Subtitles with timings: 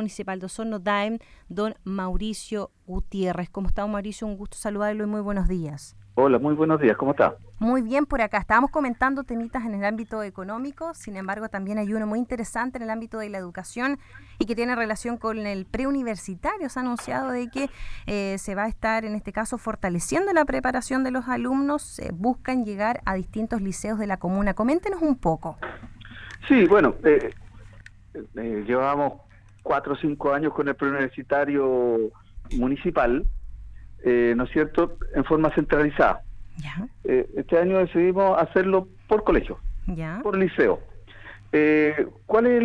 [0.00, 1.18] Municipal de Osorno, DAEM,
[1.50, 3.50] don Mauricio Gutiérrez.
[3.50, 4.26] ¿Cómo está, Mauricio?
[4.26, 5.94] Un gusto saludarlo y muy buenos días.
[6.14, 7.36] Hola, muy buenos días, ¿cómo está?
[7.58, 8.38] Muy bien por acá.
[8.38, 12.84] Estábamos comentando temitas en el ámbito económico, sin embargo también hay uno muy interesante en
[12.84, 13.98] el ámbito de la educación
[14.38, 16.68] y que tiene relación con el preuniversitario.
[16.68, 17.70] Se ha anunciado de que
[18.06, 22.00] eh, se va a estar, en este caso, fortaleciendo la preparación de los alumnos.
[22.14, 24.54] buscan llegar a distintos liceos de la comuna.
[24.54, 25.58] Coméntenos un poco.
[26.48, 27.32] Sí, bueno, eh,
[28.14, 29.20] eh, llevamos
[29.62, 32.10] cuatro o cinco años con el preuniversitario
[32.52, 33.24] municipal
[34.02, 36.22] eh, ¿no es cierto?, en forma centralizada.
[37.04, 39.58] Eh, este año decidimos hacerlo por colegio,
[40.22, 40.80] por liceo.
[41.52, 42.62] Eh, ¿Cuál es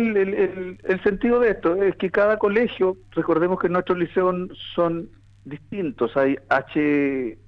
[0.84, 1.82] el, sentido de esto?
[1.82, 4.34] Es que cada colegio, recordemos que nuestros liceos
[4.74, 5.08] son
[5.44, 6.16] distintos.
[6.16, 7.38] Hay H,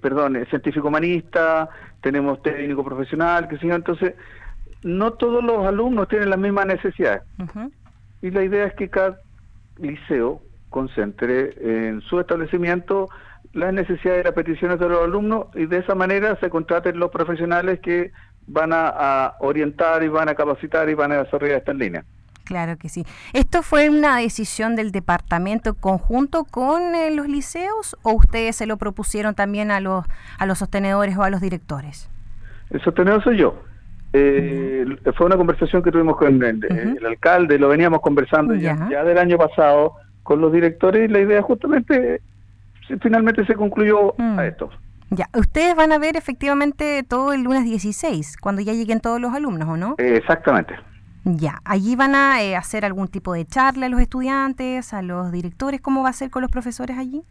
[0.00, 1.68] perdón, científico humanista,
[2.00, 3.56] tenemos técnico profesional, que.
[3.66, 4.14] Entonces,
[4.82, 7.22] no todos los alumnos tienen las mismas necesidades.
[8.24, 9.18] Y la idea es que cada
[9.76, 13.10] liceo concentre en su establecimiento
[13.52, 17.10] las necesidades y las peticiones de los alumnos y de esa manera se contraten los
[17.10, 18.12] profesionales que
[18.46, 22.06] van a, orientar y van a capacitar y van a desarrollar estas líneas.
[22.44, 23.04] Claro que sí.
[23.34, 28.78] ¿Esto fue una decisión del departamento conjunto con eh, los liceos o ustedes se lo
[28.78, 30.06] propusieron también a los,
[30.38, 32.08] a los sostenedores o a los directores?
[32.70, 33.62] El sostenedor soy yo.
[34.16, 39.18] Eh, fue una conversación que tuvimos con el, alcalde, lo veníamos conversando ya, ya del
[39.18, 42.22] año pasado con los directores y la idea justamente
[43.02, 44.40] finalmente se concluyó a mm.
[44.40, 44.70] esto.
[45.10, 49.34] Ya, ustedes van a ver efectivamente todo el lunes 16, cuando ya lleguen todos los
[49.34, 49.96] alumnos, ¿o no?
[49.98, 50.74] exactamente.
[51.24, 55.32] Ya, allí van a eh, hacer algún tipo de charla a los estudiantes, a los
[55.32, 57.22] directores, ¿cómo va a ser con los profesores allí?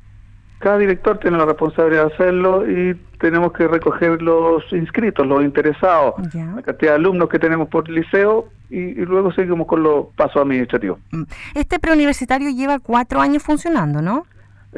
[0.64, 6.14] Cada director tiene la responsabilidad de hacerlo y tenemos que recoger los inscritos, los interesados,
[6.34, 11.00] la cantidad de alumnos que tenemos por liceo y, luego seguimos con los pasos administrativos.
[11.12, 11.24] Mm.
[11.56, 14.26] Este preuniversitario lleva cuatro años funcionando, ¿no?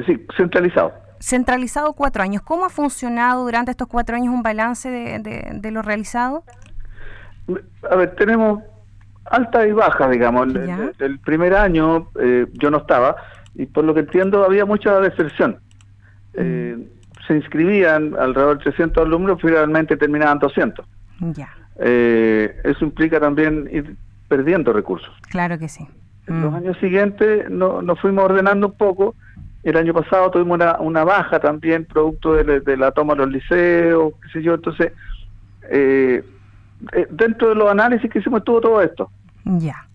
[0.07, 0.91] Sí, centralizado.
[1.19, 2.41] Centralizado cuatro años.
[2.41, 6.43] ¿Cómo ha funcionado durante estos cuatro años un balance de, lo realizado?
[7.91, 8.63] A ver, tenemos
[9.25, 10.47] alta y baja, digamos.
[10.97, 13.17] El, primer año eh, yo no estaba
[13.53, 15.59] y por lo que entiendo había mucha deserción.
[16.37, 16.77] Eh,
[17.27, 20.85] se inscribían alrededor de 300 alumnos, finalmente terminaban 200.
[21.33, 21.49] Ya.
[21.79, 23.95] Eh, eso implica también ir
[24.27, 25.13] perdiendo recursos.
[25.29, 25.87] Claro que sí.
[26.27, 26.55] En los mm.
[26.55, 29.15] años siguientes no, nos fuimos ordenando un poco.
[29.63, 34.13] El año pasado tuvimos una, una baja también, producto de, la toma de los liceos,
[34.21, 34.53] qué sé yo.
[34.53, 34.91] Entonces,
[35.69, 36.23] eh,
[36.93, 39.09] eh, dentro de los análisis que hicimos estuvo todo esto.
[39.43, 39.87] Ya.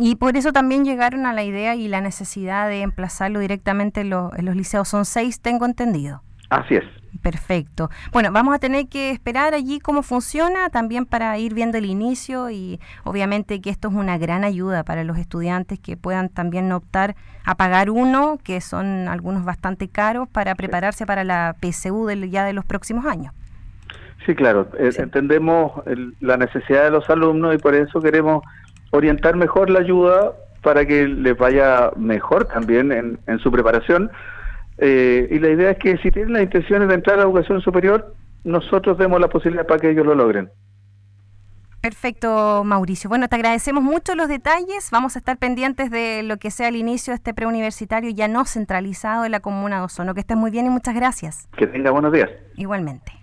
[0.00, 4.10] Y por eso también llegaron a la idea y la necesidad de emplazarlo directamente en
[4.10, 4.88] los liceos.
[4.88, 6.22] Son seis, tengo entendido.
[6.48, 6.84] Así es.
[7.22, 7.90] Perfecto.
[8.10, 12.48] Bueno, vamos a tener que esperar allí cómo funciona también para ir viendo el inicio
[12.48, 17.14] y obviamente que esto es una gran ayuda para los estudiantes que puedan también optar
[17.44, 22.46] a pagar uno, que son algunos bastante caros, para prepararse para la PSU del, ya
[22.46, 23.34] de los próximos años.
[24.24, 24.68] Sí, claro.
[24.78, 25.72] Eh, entendemos
[26.20, 28.42] la necesidad de los alumnos y por eso queremos
[28.90, 34.10] orientar mejor la ayuda para que les vaya mejor también en, en su preparación
[34.80, 37.60] eh, y la idea es que si tienen las intenciones de entrar a la educación
[37.60, 38.14] superior,
[38.44, 40.50] nosotros demos la posibilidad para que ellos lo logren.
[41.82, 43.08] Perfecto, Mauricio.
[43.08, 44.90] Bueno, te agradecemos mucho los detalles.
[44.90, 48.44] Vamos a estar pendientes de lo que sea el inicio de este preuniversitario ya no
[48.44, 50.14] centralizado en la comuna de Ozono.
[50.14, 51.48] Que estés muy bien y muchas gracias.
[51.56, 52.30] Que tenga buenos días.
[52.56, 53.19] Igualmente.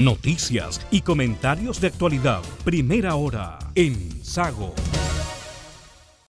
[0.00, 2.40] Noticias y comentarios de actualidad.
[2.64, 4.74] Primera hora en Sago.